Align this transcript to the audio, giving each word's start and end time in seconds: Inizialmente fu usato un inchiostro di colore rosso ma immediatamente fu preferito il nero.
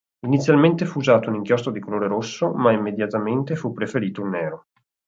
Inizialmente 0.25 0.85
fu 0.87 0.97
usato 0.97 1.29
un 1.29 1.35
inchiostro 1.35 1.69
di 1.69 1.79
colore 1.79 2.07
rosso 2.07 2.49
ma 2.53 2.71
immediatamente 2.71 3.55
fu 3.55 3.71
preferito 3.71 4.21
il 4.23 4.29
nero. 4.29 4.65